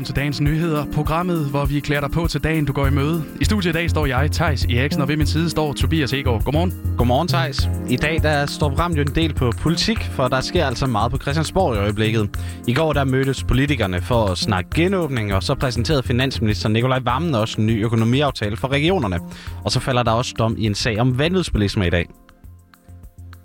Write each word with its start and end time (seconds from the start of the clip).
velkommen 0.00 0.14
til 0.14 0.22
dagens 0.22 0.40
nyheder. 0.40 0.86
Programmet, 0.92 1.50
hvor 1.50 1.64
vi 1.64 1.80
klæder 1.80 2.00
dig 2.00 2.10
på 2.10 2.26
til 2.26 2.44
dagen, 2.44 2.64
du 2.64 2.72
går 2.72 2.86
i 2.86 2.90
møde. 2.90 3.24
I 3.40 3.44
studiet 3.44 3.72
i 3.72 3.72
dag 3.72 3.90
står 3.90 4.06
jeg, 4.06 4.30
Tejs 4.32 4.64
Eriksen, 4.64 5.02
og 5.02 5.08
ved 5.08 5.16
min 5.16 5.26
side 5.26 5.50
står 5.50 5.72
Tobias 5.72 6.12
Egård. 6.12 6.42
Godmorgen. 6.44 6.72
Godmorgen, 6.98 7.28
Thijs. 7.28 7.68
I 7.88 7.96
dag 7.96 8.22
der 8.22 8.46
står 8.46 8.68
programmet 8.68 8.98
jo 8.98 9.02
en 9.02 9.14
del 9.14 9.34
på 9.34 9.52
politik, 9.60 9.98
for 9.98 10.28
der 10.28 10.40
sker 10.40 10.66
altså 10.66 10.86
meget 10.86 11.12
på 11.12 11.18
Christiansborg 11.18 11.74
i 11.74 11.78
øjeblikket. 11.78 12.30
I 12.66 12.74
går 12.74 12.92
der 12.92 13.04
mødtes 13.04 13.44
politikerne 13.44 14.00
for 14.00 14.26
at 14.26 14.38
snakke 14.38 14.70
genåbning, 14.74 15.34
og 15.34 15.42
så 15.42 15.54
præsenterede 15.54 16.02
finansminister 16.02 16.68
Nikolaj 16.68 16.98
Vammen 17.04 17.34
også 17.34 17.60
en 17.60 17.66
ny 17.66 17.84
økonomiaftale 17.84 18.56
for 18.56 18.68
regionerne. 18.68 19.18
Og 19.64 19.70
så 19.70 19.80
falder 19.80 20.02
der 20.02 20.12
også 20.12 20.34
dom 20.38 20.54
i 20.58 20.66
en 20.66 20.74
sag 20.74 21.00
om 21.00 21.18
vanvidsbilisme 21.18 21.86
i 21.86 21.90
dag. 21.90 22.08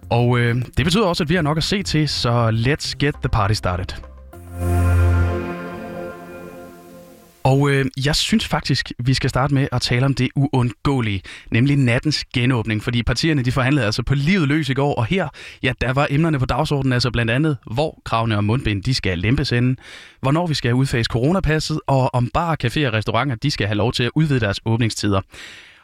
Og 0.09 0.39
øh, 0.39 0.55
det 0.77 0.85
betyder 0.85 1.05
også, 1.05 1.23
at 1.23 1.29
vi 1.29 1.35
har 1.35 1.41
nok 1.41 1.57
at 1.57 1.63
se 1.63 1.83
til, 1.83 2.09
så 2.09 2.49
let's 2.49 2.93
get 2.99 3.15
the 3.23 3.29
party 3.29 3.53
started. 3.53 4.14
Og 7.45 7.69
øh, 7.69 7.85
jeg 8.05 8.15
synes 8.15 8.47
faktisk, 8.47 8.91
vi 8.99 9.13
skal 9.13 9.29
starte 9.29 9.53
med 9.53 9.67
at 9.71 9.81
tale 9.81 10.05
om 10.05 10.13
det 10.13 10.29
uundgåelige, 10.35 11.21
nemlig 11.51 11.77
nattens 11.77 12.25
genåbning, 12.33 12.83
fordi 12.83 13.03
partierne 13.03 13.41
de 13.41 13.51
forhandlede 13.51 13.85
altså 13.85 14.03
på 14.03 14.15
livet 14.15 14.47
løs 14.47 14.69
i 14.69 14.73
går, 14.73 14.95
og 14.95 15.05
her, 15.05 15.27
ja, 15.63 15.73
der 15.81 15.93
var 15.93 16.07
emnerne 16.09 16.39
på 16.39 16.45
dagsordenen 16.45 16.93
altså 16.93 17.11
blandt 17.11 17.31
andet, 17.31 17.57
hvor 17.71 18.01
kravene 18.05 18.37
om 18.37 18.43
mundbind, 18.43 18.83
de 18.83 18.93
skal 18.93 19.19
lempes 19.19 19.51
inden, 19.51 19.77
hvornår 20.21 20.47
vi 20.47 20.53
skal 20.53 20.73
udfase 20.73 21.07
coronapasset, 21.07 21.79
og 21.87 22.15
om 22.15 22.29
bare 22.33 22.57
caféer 22.63 22.87
og 22.87 22.93
restauranter, 22.93 23.35
de 23.35 23.51
skal 23.51 23.67
have 23.67 23.77
lov 23.77 23.93
til 23.93 24.03
at 24.03 24.11
udvide 24.15 24.39
deres 24.39 24.59
åbningstider. 24.65 25.21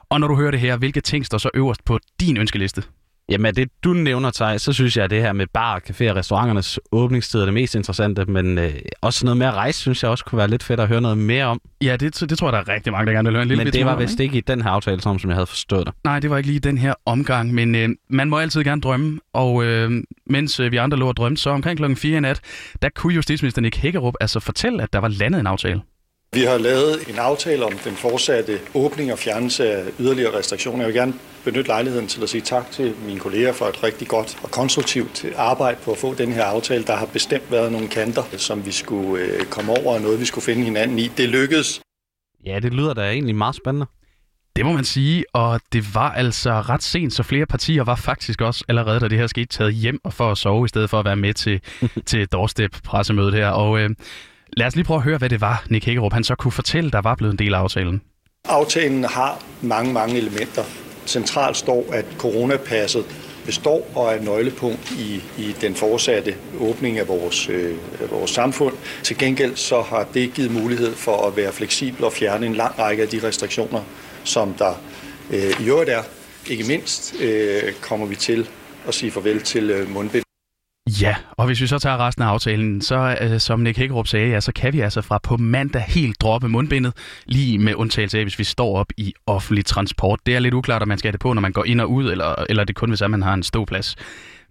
Og 0.09 0.19
når 0.19 0.27
du 0.27 0.35
hører 0.35 0.51
det 0.51 0.59
her, 0.59 0.77
hvilke 0.77 1.01
ting 1.01 1.25
står 1.25 1.37
så 1.37 1.49
øverst 1.53 1.85
på 1.85 1.99
din 2.19 2.37
ønskeliste? 2.37 2.83
Jamen, 3.31 3.55
det 3.55 3.69
du 3.83 3.93
nævner, 3.93 4.31
Thaj, 4.31 4.57
så 4.57 4.73
synes 4.73 4.97
jeg, 4.97 5.03
at 5.03 5.09
det 5.09 5.21
her 5.21 5.33
med 5.33 5.47
bar, 5.53 5.81
café 5.89 6.09
og 6.09 6.15
restauranternes 6.15 6.79
åbningstider 6.91 7.43
er 7.43 7.45
det 7.45 7.53
mest 7.53 7.75
interessante, 7.75 8.25
men 8.25 8.57
øh, 8.57 8.73
også 9.01 9.25
noget 9.25 9.37
med 9.37 9.47
at 9.47 9.53
rejse, 9.53 9.79
synes 9.79 10.03
jeg 10.03 10.11
også 10.11 10.25
kunne 10.25 10.37
være 10.37 10.47
lidt 10.47 10.63
fedt 10.63 10.79
at 10.79 10.87
høre 10.87 11.01
noget 11.01 11.17
mere 11.17 11.45
om. 11.45 11.61
Ja, 11.81 11.95
det, 11.95 12.29
det 12.29 12.37
tror 12.37 12.47
jeg, 12.47 12.53
der 12.53 12.59
er 12.59 12.75
rigtig 12.75 12.91
mange, 12.91 13.05
der 13.05 13.11
gerne 13.11 13.27
vil 13.27 13.33
høre 13.35 13.41
en 13.41 13.47
lille 13.47 13.63
Men 13.63 13.73
det 13.73 13.85
var 13.85 13.95
vist 13.95 14.19
ikke 14.19 14.37
i 14.37 14.41
den 14.41 14.61
her 14.61 14.69
aftale, 14.69 15.01
som, 15.01 15.19
som 15.19 15.29
jeg 15.29 15.35
havde 15.35 15.47
forstået 15.47 15.85
det. 15.87 15.93
Nej, 16.03 16.19
det 16.19 16.29
var 16.29 16.37
ikke 16.37 16.49
lige 16.49 16.59
den 16.59 16.77
her 16.77 16.93
omgang, 17.05 17.53
men 17.53 17.75
øh, 17.75 17.89
man 18.09 18.29
må 18.29 18.39
altid 18.39 18.63
gerne 18.63 18.81
drømme, 18.81 19.19
og 19.33 19.63
øh, 19.63 20.03
mens 20.25 20.59
øh, 20.59 20.71
vi 20.71 20.77
andre 20.77 20.97
lå 20.97 21.07
og 21.07 21.17
drømte, 21.17 21.41
så 21.41 21.49
omkring 21.49 21.77
klokken 21.77 21.97
4 21.97 22.17
i 22.17 22.19
nat, 22.19 22.41
der 22.81 22.89
kunne 22.95 23.13
justitsminister 23.13 23.61
Nick 23.61 23.77
Hækkerup 23.77 24.13
altså 24.21 24.39
fortælle, 24.39 24.83
at 24.83 24.93
der 24.93 24.99
var 24.99 25.07
landet 25.07 25.39
en 25.39 25.47
aftale. 25.47 25.81
Vi 26.35 26.41
har 26.41 26.57
lavet 26.57 27.09
en 27.09 27.19
aftale 27.19 27.65
om 27.65 27.71
den 27.83 27.95
fortsatte 27.95 28.59
åbning 28.73 29.11
og 29.11 29.19
fjernelse 29.19 29.71
af 29.71 29.91
yderligere 29.99 30.37
restriktioner. 30.37 30.79
Jeg 30.79 30.87
vil 30.87 30.95
gerne 30.95 31.13
benytte 31.43 31.67
lejligheden 31.67 32.07
til 32.07 32.23
at 32.23 32.29
sige 32.29 32.41
tak 32.41 32.71
til 32.71 32.93
mine 33.05 33.19
kolleger 33.19 33.53
for 33.53 33.65
et 33.65 33.83
rigtig 33.83 34.07
godt 34.07 34.37
og 34.43 34.51
konstruktivt 34.51 35.25
arbejde 35.35 35.77
på 35.83 35.91
at 35.91 35.97
få 35.97 36.13
den 36.13 36.33
her 36.33 36.43
aftale. 36.43 36.83
Der 36.83 36.95
har 36.95 37.05
bestemt 37.05 37.51
været 37.51 37.71
nogle 37.71 37.87
kanter, 37.87 38.23
som 38.37 38.65
vi 38.65 38.71
skulle 38.71 39.23
øh, 39.23 39.45
komme 39.45 39.71
over, 39.71 39.93
og 39.93 40.01
noget 40.01 40.19
vi 40.19 40.25
skulle 40.25 40.45
finde 40.45 40.63
hinanden 40.63 40.99
i. 40.99 41.07
Det 41.07 41.29
lykkedes. 41.29 41.81
Ja, 42.45 42.59
det 42.59 42.73
lyder 42.73 42.93
da 42.93 43.11
egentlig 43.11 43.35
meget 43.35 43.55
spændende. 43.55 43.85
Det 44.55 44.65
må 44.65 44.71
man 44.71 44.83
sige, 44.83 45.25
og 45.33 45.61
det 45.73 45.95
var 45.95 46.11
altså 46.11 46.51
ret 46.51 46.83
sent, 46.83 47.13
så 47.13 47.23
flere 47.23 47.45
partier 47.45 47.83
var 47.83 47.95
faktisk 47.95 48.41
også 48.41 48.65
allerede, 48.67 48.99
da 48.99 49.07
det 49.07 49.17
her 49.17 49.27
skete, 49.27 49.47
taget 49.47 49.73
hjem 49.73 49.99
og 50.03 50.13
for 50.13 50.31
at 50.31 50.37
sove, 50.37 50.65
i 50.65 50.67
stedet 50.67 50.89
for 50.89 50.99
at 50.99 51.05
være 51.05 51.15
med 51.15 51.33
til, 51.33 51.61
til 52.05 52.27
doorstep-pressemødet 52.27 53.33
her. 53.33 53.47
Og 53.47 53.79
øh, 53.79 53.89
lad 54.57 54.67
os 54.67 54.75
lige 54.75 54.85
prøve 54.85 54.97
at 54.97 55.03
høre, 55.03 55.17
hvad 55.17 55.29
det 55.29 55.41
var, 55.41 55.65
Nick 55.69 55.85
Hækkerup, 55.85 56.13
han 56.13 56.23
så 56.23 56.35
kunne 56.35 56.51
fortælle, 56.51 56.91
der 56.91 57.01
var 57.01 57.15
blevet 57.15 57.31
en 57.31 57.39
del 57.39 57.53
af 57.53 57.59
aftalen. 57.59 58.01
Aftalen 58.49 59.03
har 59.03 59.43
mange, 59.61 59.93
mange 59.93 60.17
elementer. 60.17 60.63
Centralt 61.05 61.57
står, 61.57 61.85
at 61.93 62.05
coronapasset 62.17 63.05
består 63.45 63.87
og 63.95 64.13
er 64.13 64.21
nøglepunkt 64.21 64.91
i, 64.91 65.21
i 65.37 65.55
den 65.61 65.75
fortsatte 65.75 66.35
åbning 66.59 66.99
af 66.99 67.07
vores, 67.07 67.49
øh, 67.49 67.75
af 68.01 68.11
vores 68.11 68.31
samfund. 68.31 68.73
Til 69.03 69.17
gengæld 69.17 69.55
så 69.55 69.81
har 69.81 70.07
det 70.13 70.33
givet 70.33 70.51
mulighed 70.51 70.95
for 70.95 71.27
at 71.27 71.37
være 71.37 71.51
fleksibel 71.51 72.03
og 72.03 72.13
fjerne 72.13 72.45
en 72.45 72.55
lang 72.55 72.79
række 72.79 73.03
af 73.03 73.09
de 73.09 73.27
restriktioner, 73.27 73.81
som 74.23 74.53
der 74.53 74.73
øh, 75.31 75.61
i 75.65 75.69
øvrigt 75.69 75.89
er. 75.89 76.03
Ikke 76.49 76.63
mindst 76.63 77.15
øh, 77.21 77.73
kommer 77.81 78.05
vi 78.05 78.15
til 78.15 78.49
at 78.87 78.93
sige 78.93 79.11
farvel 79.11 79.41
til 79.41 79.69
øh, 79.69 79.89
mundbind. 79.89 80.30
Ja, 81.01 81.15
og 81.31 81.45
hvis 81.45 81.61
vi 81.61 81.67
så 81.67 81.79
tager 81.79 82.07
resten 82.07 82.23
af 82.23 82.27
aftalen, 82.27 82.81
så 82.81 83.17
øh, 83.21 83.39
som 83.39 83.59
Nick 83.59 83.77
Hækkerup 83.77 84.07
sagde, 84.07 84.29
ja, 84.29 84.39
så 84.39 84.51
kan 84.51 84.73
vi 84.73 84.79
altså 84.79 85.01
fra 85.01 85.19
på 85.23 85.37
mandag 85.37 85.81
helt 85.81 86.21
droppe 86.21 86.49
mundbindet, 86.49 86.93
lige 87.25 87.57
med 87.57 87.75
undtagelse 87.75 88.17
af, 88.17 88.23
hvis 88.23 88.39
vi 88.39 88.43
står 88.43 88.77
op 88.77 88.87
i 88.97 89.13
offentlig 89.27 89.65
transport. 89.65 90.19
Det 90.25 90.35
er 90.35 90.39
lidt 90.39 90.53
uklart, 90.53 90.81
om 90.81 90.87
man 90.87 90.97
skal 90.97 91.07
have 91.07 91.11
det 91.11 91.19
på, 91.19 91.33
når 91.33 91.41
man 91.41 91.51
går 91.51 91.65
ind 91.65 91.81
og 91.81 91.91
ud, 91.91 92.11
eller, 92.11 92.45
eller 92.49 92.63
det 92.63 92.75
kun 92.75 92.89
hvis 92.89 93.01
man 93.09 93.21
har 93.21 93.33
en 93.33 93.43
ståplads. 93.43 93.95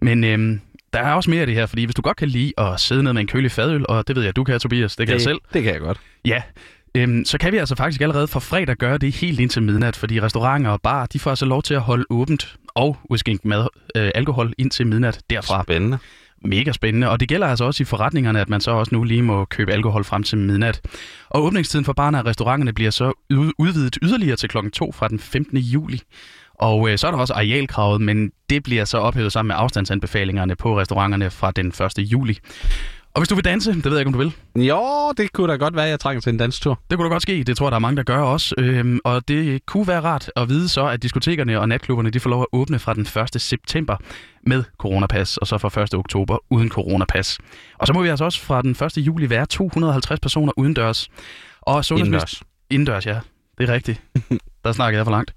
Men 0.01 0.23
øhm, 0.23 0.61
der 0.93 0.99
er 0.99 1.13
også 1.13 1.29
mere 1.29 1.41
af 1.41 1.47
det 1.47 1.55
her, 1.55 1.65
fordi 1.65 1.85
hvis 1.85 1.95
du 1.95 2.01
godt 2.01 2.17
kan 2.17 2.27
lide 2.27 2.53
at 2.57 2.79
sidde 2.79 3.03
ned 3.03 3.13
med 3.13 3.21
en 3.21 3.27
kølig 3.27 3.51
fadøl, 3.51 3.85
og 3.89 4.07
det 4.07 4.15
ved 4.15 4.23
jeg, 4.23 4.35
du 4.35 4.43
kan, 4.43 4.59
Tobias, 4.59 4.95
det 4.95 5.07
kan 5.07 5.13
det, 5.13 5.19
jeg 5.19 5.21
selv. 5.21 5.39
Det 5.53 5.63
kan 5.63 5.73
jeg 5.73 5.81
godt. 5.81 5.97
Ja, 6.25 6.41
øhm, 6.95 7.25
så 7.25 7.37
kan 7.37 7.53
vi 7.53 7.57
altså 7.57 7.75
faktisk 7.75 8.01
allerede 8.01 8.27
fra 8.27 8.39
fredag 8.39 8.75
gøre 8.75 8.97
det 8.97 9.15
helt 9.15 9.39
indtil 9.39 9.63
midnat, 9.63 9.95
fordi 9.95 10.21
restauranter 10.21 10.71
og 10.71 10.81
bar, 10.81 11.05
de 11.05 11.19
får 11.19 11.29
altså 11.29 11.45
lov 11.45 11.63
til 11.63 11.73
at 11.73 11.81
holde 11.81 12.05
åbent 12.09 12.55
og 12.67 12.97
udskænke 13.03 13.47
mad, 13.47 13.67
øh, 13.95 14.11
alkohol 14.15 14.53
indtil 14.57 14.87
midnat 14.87 15.21
derfra. 15.29 15.63
Spændende. 15.63 15.97
Mega 16.45 16.71
spændende, 16.71 17.09
og 17.09 17.19
det 17.19 17.29
gælder 17.29 17.47
altså 17.47 17.65
også 17.65 17.83
i 17.83 17.85
forretningerne, 17.85 18.41
at 18.41 18.49
man 18.49 18.61
så 18.61 18.71
også 18.71 18.95
nu 18.95 19.03
lige 19.03 19.21
må 19.21 19.45
købe 19.45 19.71
alkohol 19.71 20.03
frem 20.03 20.23
til 20.23 20.37
midnat. 20.37 20.81
Og 21.29 21.43
åbningstiden 21.43 21.85
for 21.85 21.93
barne 21.93 22.19
og 22.19 22.25
restauranterne 22.25 22.73
bliver 22.73 22.91
så 22.91 23.13
udvidet 23.57 23.97
yderligere 24.01 24.35
til 24.35 24.49
klokken 24.49 24.71
2 24.71 24.91
fra 24.91 25.07
den 25.07 25.19
15. 25.19 25.57
juli. 25.57 26.01
Og 26.55 26.89
øh, 26.89 26.97
så 26.97 27.07
er 27.07 27.11
der 27.11 27.17
også 27.17 27.33
arealkravet, 27.33 28.01
men 28.01 28.31
det 28.49 28.63
bliver 28.63 28.85
så 28.85 28.97
ophævet 28.97 29.31
sammen 29.31 29.47
med 29.47 29.55
afstandsanbefalingerne 29.57 30.55
på 30.55 30.79
restauranterne 30.79 31.29
fra 31.29 31.51
den 31.51 31.67
1. 31.67 31.97
juli. 31.97 32.37
Og 33.13 33.21
hvis 33.21 33.29
du 33.29 33.35
vil 33.35 33.45
danse, 33.45 33.73
det 33.73 33.85
ved 33.85 33.91
jeg 33.91 33.99
ikke, 33.99 34.07
om 34.07 34.13
du 34.13 34.19
vil. 34.19 34.65
Jo, 34.67 35.11
det 35.17 35.33
kunne 35.33 35.51
da 35.51 35.57
godt 35.57 35.75
være, 35.75 35.85
at 35.85 35.91
jeg 35.91 35.99
trænger 35.99 36.21
til 36.21 36.29
en 36.29 36.37
danstur. 36.37 36.79
Det 36.89 36.97
kunne 36.97 37.05
da 37.05 37.13
godt 37.13 37.21
ske. 37.21 37.43
Det 37.43 37.57
tror 37.57 37.65
jeg, 37.65 37.71
der 37.71 37.75
er 37.75 37.79
mange, 37.79 37.97
der 37.97 38.03
gør 38.03 38.17
også. 38.17 38.55
Øhm, 38.57 38.99
og 39.03 39.27
det 39.27 39.65
kunne 39.65 39.87
være 39.87 40.01
rart 40.01 40.31
at 40.35 40.49
vide 40.49 40.69
så, 40.69 40.87
at 40.87 41.03
diskotekerne 41.03 41.59
og 41.59 41.69
natklubberne 41.69 42.09
de 42.09 42.19
får 42.19 42.29
lov 42.29 42.41
at 42.41 42.47
åbne 42.51 42.79
fra 42.79 42.93
den 42.93 43.01
1. 43.35 43.41
september 43.41 43.97
med 44.47 44.63
coronapas, 44.77 45.37
og 45.37 45.47
så 45.47 45.57
fra 45.57 45.81
1. 45.81 45.93
oktober 45.93 46.37
uden 46.49 46.69
coronapas. 46.69 47.39
Og 47.79 47.87
så 47.87 47.93
må 47.93 48.01
vi 48.01 48.09
altså 48.09 48.25
også 48.25 48.41
fra 48.41 48.61
den 48.61 48.71
1. 48.71 48.97
juli 48.97 49.29
være 49.29 49.45
250 49.45 50.19
personer 50.19 50.53
udendørs. 50.57 51.09
Og 51.61 51.83
Indendørs. 51.91 52.43
Indendørs, 52.69 53.05
ja. 53.05 53.19
Det 53.57 53.69
er 53.69 53.73
rigtigt. 53.73 54.01
Der 54.63 54.71
snakker 54.71 54.99
jeg 54.99 55.05
for 55.05 55.11
langt. 55.11 55.33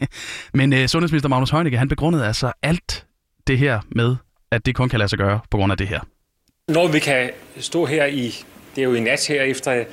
Men 0.54 0.72
øh, 0.72 0.88
sundhedsminister 0.88 1.28
Magnus 1.28 1.50
Heunicke, 1.50 1.78
han 1.78 1.88
begrundede 1.88 2.26
altså 2.26 2.52
alt 2.62 3.06
det 3.46 3.58
her 3.58 3.80
med, 3.90 4.16
at 4.50 4.66
det 4.66 4.74
kun 4.74 4.88
kan 4.88 4.98
lade 4.98 5.08
sig 5.08 5.18
gøre 5.18 5.40
på 5.50 5.56
grund 5.56 5.72
af 5.72 5.78
det 5.78 5.88
her. 5.88 6.00
Når 6.70 6.88
vi 6.88 6.98
kan 6.98 7.30
stå 7.60 7.84
her 7.84 8.06
i, 8.06 8.44
det 8.74 8.80
er 8.80 8.84
jo 8.84 8.94
i 8.94 9.00
nat 9.00 9.26
her 9.26 9.42
efter, 9.42 9.84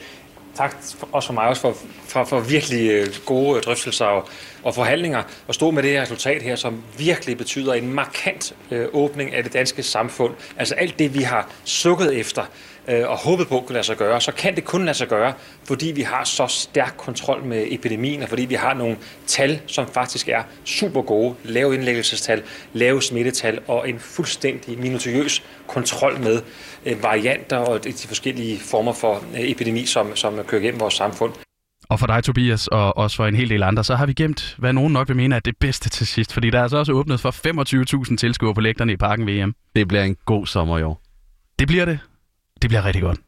tak 0.56 0.76
også 1.12 1.28
for 1.28 1.34
mig 1.34 1.48
også 1.48 1.62
for, 1.62 1.78
for, 2.08 2.24
for 2.24 2.40
virkelig 2.40 2.92
øh, 2.92 3.08
gode 3.26 3.62
drøftelser 3.62 4.06
og, 4.06 4.30
og 4.68 4.76
forhandlinger, 4.76 5.24
og 5.48 5.56
stå 5.56 5.72
med 5.72 5.84
det 5.84 5.92
her 5.92 6.02
resultat 6.02 6.42
her, 6.42 6.56
som 6.56 6.84
virkelig 6.98 7.38
betyder 7.38 7.74
en 7.74 7.94
markant 7.94 8.56
øh, 8.72 8.88
åbning 8.94 9.34
af 9.34 9.44
det 9.44 9.54
danske 9.54 9.84
samfund. 9.84 10.34
Altså 10.58 10.76
alt 10.76 11.00
det, 11.00 11.14
vi 11.14 11.22
har 11.22 11.50
sukket 11.64 12.20
efter 12.20 12.44
øh, 12.88 13.10
og 13.10 13.18
håbet 13.18 13.48
på 13.48 13.60
kunne 13.60 13.74
lade 13.74 13.84
sig 13.84 13.98
gøre, 13.98 14.22
så 14.22 14.32
kan 14.32 14.56
det 14.56 14.66
kun 14.66 14.86
lade 14.86 14.98
sig 14.98 15.08
gøre, 15.08 15.34
fordi 15.64 15.88
vi 15.88 16.02
har 16.02 16.24
så 16.24 16.48
stærk 16.48 16.94
kontrol 16.98 17.44
med 17.44 17.66
epidemien, 17.70 18.24
og 18.24 18.30
fordi 18.30 18.46
vi 18.46 18.56
har 18.56 18.74
nogle 18.74 18.98
tal, 19.28 19.62
som 19.68 19.88
faktisk 19.88 20.30
er 20.30 20.44
super 20.66 21.02
gode, 21.02 21.36
lave 21.44 21.76
indlæggelsestal, 21.76 22.44
lave 22.74 23.02
smittetal 23.02 23.60
og 23.68 23.90
en 23.90 24.00
fuldstændig 24.00 24.80
minutiøs 24.80 25.44
kontrol 25.68 26.20
med 26.20 26.42
øh, 26.86 27.04
varianter 27.04 27.58
og 27.58 27.84
de 27.84 28.08
forskellige 28.08 28.60
former 28.60 28.94
for 28.94 29.24
øh, 29.34 29.52
epidemi, 29.52 29.86
som, 29.86 30.16
som 30.16 30.44
kører 30.44 30.62
gennem 30.62 30.80
vores 30.80 30.94
samfund. 30.94 31.47
Og 31.90 32.00
for 32.00 32.08
dig, 32.08 32.24
Tobias, 32.24 32.68
og 32.68 32.98
også 32.98 33.16
for 33.18 33.26
en 33.26 33.36
hel 33.36 33.50
del 33.50 33.64
andre, 33.64 33.84
så 33.84 33.96
har 33.96 34.06
vi 34.06 34.14
gemt, 34.14 34.56
hvad 34.58 34.74
nogen 34.74 34.94
nok 34.94 35.08
vil 35.08 35.16
mene 35.16 35.36
er 35.36 35.40
det 35.40 35.58
bedste 35.58 35.90
til 35.90 36.08
sidst. 36.08 36.34
Fordi 36.34 36.50
der 36.50 36.58
er 36.60 36.64
altså 36.64 36.78
også 36.78 36.94
åbnet 36.94 37.20
for 37.20 38.10
25.000 38.10 38.16
tilskuere 38.16 38.54
på 38.54 38.62
lægterne 38.62 38.94
i 38.94 38.98
parken 38.98 39.28
VM. 39.28 39.56
Det 39.76 39.88
bliver 39.88 40.04
en 40.04 40.18
god 40.26 40.46
sommer 40.46 40.78
i 40.78 40.84
år. 40.84 41.02
Det 41.60 41.68
bliver 41.68 41.86
det. 41.86 42.00
Det 42.62 42.70
bliver 42.70 42.86
rigtig 42.86 43.02
godt. 43.02 43.20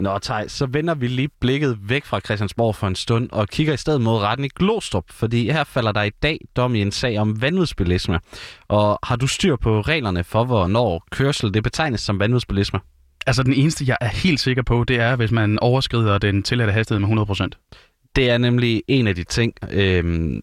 Nå, 0.00 0.18
Thaj, 0.18 0.48
så 0.48 0.66
vender 0.66 0.94
vi 0.94 1.08
lige 1.08 1.28
blikket 1.40 1.78
væk 1.80 2.04
fra 2.04 2.20
Christiansborg 2.20 2.74
for 2.74 2.86
en 2.86 2.94
stund 2.94 3.28
og 3.32 3.48
kigger 3.48 3.72
i 3.72 3.76
stedet 3.76 4.00
mod 4.00 4.18
retten 4.18 4.44
i 4.44 4.48
Glostrup, 4.48 5.04
fordi 5.10 5.50
her 5.50 5.64
falder 5.64 5.92
der 5.92 6.02
i 6.02 6.10
dag 6.10 6.40
dom 6.56 6.74
i 6.74 6.80
en 6.80 6.92
sag 6.92 7.18
om 7.18 7.42
vanvidsbilisme. 7.42 8.20
Og 8.68 8.98
har 9.02 9.16
du 9.16 9.26
styr 9.26 9.56
på 9.56 9.80
reglerne 9.80 10.24
for, 10.24 10.44
hvornår 10.44 11.04
kørsel 11.10 11.54
det 11.54 11.62
betegnes 11.62 12.00
som 12.00 12.20
vanvidsbilisme? 12.20 12.80
Altså 13.26 13.42
den 13.42 13.52
eneste, 13.52 13.84
jeg 13.88 13.96
er 14.00 14.08
helt 14.08 14.40
sikker 14.40 14.62
på, 14.62 14.84
det 14.84 15.00
er, 15.00 15.16
hvis 15.16 15.30
man 15.30 15.58
overskrider 15.58 16.18
den 16.18 16.42
tilladte 16.42 16.72
hastighed 16.72 17.06
med 17.06 17.26
100%. 17.26 18.10
Det 18.16 18.30
er 18.30 18.38
nemlig 18.38 18.82
en 18.88 19.06
af 19.06 19.14
de 19.14 19.24
ting. 19.24 19.52
Øhm, 19.70 20.40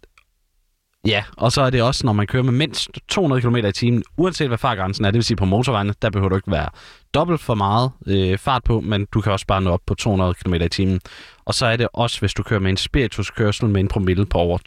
ja, 1.07 1.23
og 1.37 1.51
så 1.51 1.61
er 1.61 1.69
det 1.69 1.81
også, 1.81 2.05
når 2.05 2.13
man 2.13 2.27
kører 2.27 2.43
med 2.43 2.53
mindst 2.53 2.89
200 3.07 3.41
km 3.41 3.55
i 3.55 3.71
timen, 3.71 4.03
uanset 4.17 4.47
hvad 4.47 4.57
fartgrænsen 4.57 5.05
er, 5.05 5.11
det 5.11 5.17
vil 5.17 5.23
sige 5.23 5.37
på 5.37 5.45
motorvejene, 5.45 5.93
der 6.01 6.09
behøver 6.09 6.29
du 6.29 6.35
ikke 6.35 6.51
være 6.51 6.69
dobbelt 7.13 7.41
for 7.41 7.55
meget 7.55 7.91
øh, 8.07 8.37
fart 8.37 8.63
på, 8.63 8.81
men 8.81 9.07
du 9.13 9.21
kan 9.21 9.31
også 9.31 9.47
bare 9.47 9.61
nå 9.61 9.69
op 9.71 9.81
på 9.87 9.95
200 9.95 10.33
km 10.33 10.53
i 10.53 10.69
timen. 10.69 10.99
Og 11.45 11.53
så 11.53 11.65
er 11.65 11.75
det 11.75 11.87
også, 11.93 12.19
hvis 12.19 12.33
du 12.33 12.43
kører 12.43 12.59
med 12.59 12.69
en 12.69 12.77
spirituskørsel 12.77 13.69
med 13.69 13.81
en 13.81 13.87
promille 13.87 14.25
på 14.25 14.37
over 14.37 14.57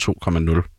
2,0. 0.63 0.76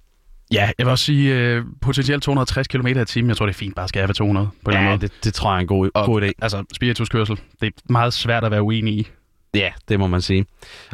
Ja, 0.51 0.71
jeg 0.77 0.85
vil 0.85 0.91
også 0.91 1.05
sige 1.05 1.35
øh, 1.35 1.63
potentielt 1.81 2.23
260 2.23 2.67
km 2.67 2.87
i 2.87 3.05
timen. 3.05 3.29
Jeg 3.29 3.37
tror, 3.37 3.45
det 3.45 3.53
er 3.53 3.57
fint 3.57 3.75
bare 3.75 3.83
at 3.83 3.89
skære 3.89 4.07
ved 4.07 4.15
200 4.15 4.49
på 4.65 4.69
en 4.71 4.77
eller 4.77 4.89
Ja, 4.89 4.95
måde. 4.95 5.01
det, 5.07 5.11
det 5.23 5.33
tror 5.33 5.49
jeg 5.49 5.57
er 5.57 5.61
en 5.61 5.67
god, 5.67 5.89
Og- 5.93 6.05
god 6.05 6.21
idé. 6.21 6.31
Altså, 6.41 6.63
spirituskørsel, 6.75 7.39
det 7.61 7.67
er 7.67 7.71
meget 7.89 8.13
svært 8.13 8.43
at 8.43 8.51
være 8.51 8.61
uenig 8.61 8.93
i. 8.93 9.07
Ja, 9.53 9.71
det 9.89 9.99
må 9.99 10.07
man 10.07 10.21
sige. 10.21 10.45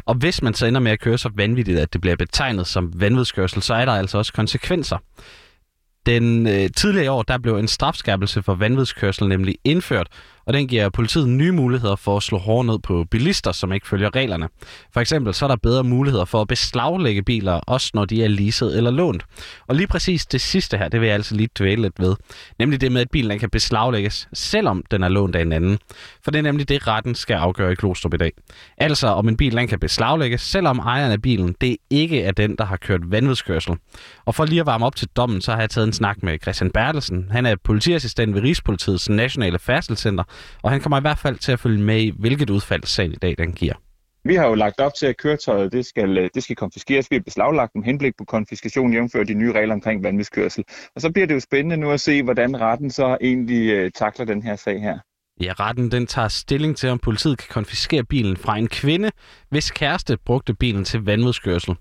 Og 0.06 0.14
hvis 0.14 0.42
man 0.42 0.54
så 0.54 0.66
ender 0.66 0.80
med 0.80 0.92
at 0.92 1.00
køre 1.00 1.18
så 1.18 1.30
vanvittigt, 1.34 1.78
at 1.78 1.92
det 1.92 2.00
bliver 2.00 2.16
betegnet 2.16 2.66
som 2.66 2.92
vanvidskørsel, 3.00 3.62
så 3.62 3.74
er 3.74 3.84
der 3.84 3.92
altså 3.92 4.18
også 4.18 4.32
konsekvenser. 4.32 4.98
Den 6.06 6.46
øh, 6.46 6.70
tidligere 6.76 7.10
år, 7.10 7.22
der 7.22 7.38
blev 7.38 7.56
en 7.56 7.68
strafskærpelse 7.68 8.42
for 8.42 8.54
vanvidskørsel 8.54 9.28
nemlig 9.28 9.54
indført, 9.64 10.06
og 10.46 10.52
den 10.52 10.68
giver 10.68 10.88
politiet 10.88 11.28
nye 11.28 11.52
muligheder 11.52 11.96
for 11.96 12.16
at 12.16 12.22
slå 12.22 12.38
hårdt 12.38 12.66
ned 12.66 12.78
på 12.78 13.04
bilister, 13.10 13.52
som 13.52 13.72
ikke 13.72 13.88
følger 13.88 14.14
reglerne. 14.14 14.48
For 14.92 15.00
eksempel 15.00 15.34
så 15.34 15.44
er 15.44 15.48
der 15.48 15.56
bedre 15.56 15.84
muligheder 15.84 16.24
for 16.24 16.40
at 16.40 16.48
beslaglægge 16.48 17.22
biler, 17.22 17.52
også 17.52 17.90
når 17.94 18.04
de 18.04 18.24
er 18.24 18.28
leaset 18.28 18.76
eller 18.76 18.90
lånt. 18.90 19.24
Og 19.66 19.74
lige 19.74 19.86
præcis 19.86 20.26
det 20.26 20.40
sidste 20.40 20.76
her, 20.78 20.88
det 20.88 21.00
vil 21.00 21.06
jeg 21.06 21.14
altså 21.14 21.34
lige 21.34 21.48
dvæle 21.58 21.82
lidt 21.82 21.94
ved. 21.98 22.16
Nemlig 22.58 22.80
det 22.80 22.92
med, 22.92 23.00
at 23.00 23.10
bilen 23.10 23.38
kan 23.38 23.50
beslaglægges, 23.50 24.28
selvom 24.32 24.84
den 24.90 25.02
er 25.02 25.08
lånt 25.08 25.36
af 25.36 25.42
en 25.42 25.52
anden. 25.52 25.78
For 26.24 26.30
det 26.30 26.38
er 26.38 26.42
nemlig 26.42 26.68
det, 26.68 26.86
retten 26.86 27.14
skal 27.14 27.34
afgøre 27.34 27.72
i 27.72 27.74
Klostrup 27.74 28.14
i 28.14 28.16
dag. 28.16 28.32
Altså 28.78 29.06
om 29.06 29.28
en 29.28 29.36
bil 29.36 29.68
kan 29.68 29.78
beslaglægges, 29.78 30.40
selvom 30.40 30.78
ejeren 30.78 31.12
af 31.12 31.22
bilen 31.22 31.54
det 31.60 31.76
ikke 31.90 32.22
er 32.22 32.32
den, 32.32 32.56
der 32.56 32.64
har 32.64 32.76
kørt 32.76 33.00
vanvidskørsel. 33.10 33.74
Og 34.24 34.34
for 34.34 34.44
lige 34.44 34.60
at 34.60 34.66
varme 34.66 34.86
op 34.86 34.96
til 34.96 35.08
dommen, 35.16 35.40
så 35.40 35.52
har 35.52 35.60
jeg 35.60 35.70
taget 35.70 35.86
en 35.86 35.92
snak 35.92 36.22
med 36.22 36.38
Christian 36.42 36.70
Bertelsen. 36.70 37.28
Han 37.30 37.46
er 37.46 37.56
politiassistent 37.64 38.34
ved 38.34 38.42
Rigspolitiets 38.42 39.08
Nationale 39.08 39.58
Færdselscenter, 39.58 40.24
og 40.62 40.70
han 40.70 40.80
kommer 40.80 40.98
i 40.98 41.00
hvert 41.00 41.18
fald 41.18 41.36
til 41.36 41.52
at 41.52 41.60
følge 41.60 41.82
med 41.82 42.00
i, 42.00 42.12
hvilket 42.18 42.50
udfald 42.50 42.82
sagen 42.84 43.12
i 43.12 43.16
dag 43.16 43.34
den 43.38 43.52
giver. 43.52 43.74
Vi 44.26 44.34
har 44.34 44.46
jo 44.46 44.54
lagt 44.54 44.80
op 44.80 44.94
til, 44.94 45.06
at 45.06 45.16
køretøjet 45.16 45.72
det 45.72 45.86
skal, 45.86 46.18
øh, 46.18 46.30
det 46.34 46.42
skal 46.42 46.56
konfiskeres. 46.56 47.10
Vi 47.10 47.16
har 47.16 47.22
beslaglagt 47.22 47.74
med 47.74 47.84
henblik 47.84 48.12
på 48.18 48.24
konfiskation, 48.24 48.92
jævnført 48.92 49.28
de 49.28 49.34
nye 49.34 49.52
regler 49.52 49.74
omkring 49.74 50.04
vanvidskørsel. 50.04 50.64
Og 50.94 51.00
så 51.00 51.12
bliver 51.12 51.26
det 51.26 51.34
jo 51.34 51.40
spændende 51.40 51.76
nu 51.76 51.90
at 51.90 52.00
se, 52.00 52.22
hvordan 52.22 52.60
retten 52.60 52.90
så 52.90 53.18
egentlig 53.20 53.70
øh, 53.70 53.90
takler 53.90 54.26
den 54.26 54.42
her 54.42 54.56
sag 54.56 54.80
her. 54.80 54.98
Ja, 55.40 55.52
retten 55.60 55.90
den 55.90 56.06
tager 56.06 56.28
stilling 56.28 56.76
til, 56.76 56.88
om 56.88 56.98
politiet 56.98 57.38
kan 57.38 57.48
konfiskere 57.50 58.04
bilen 58.04 58.36
fra 58.36 58.58
en 58.58 58.68
kvinde, 58.68 59.10
hvis 59.50 59.70
kæreste 59.70 60.16
brugte 60.16 60.54
bilen 60.54 60.84
til 60.84 61.04
vanvidskørsel. 61.04 61.74